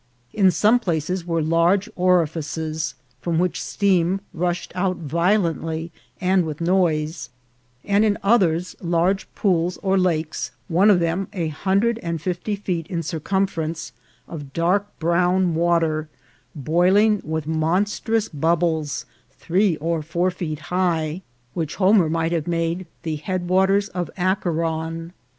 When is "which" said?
3.37-3.61, 21.53-21.75